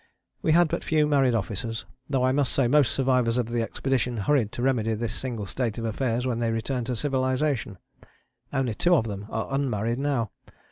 [0.41, 4.17] We had but few married officers, though I must say most survivors of the expedition
[4.17, 7.77] hurried to remedy this single state of affairs when they returned to civilization.
[8.51, 10.31] Only two of them are unmarried now.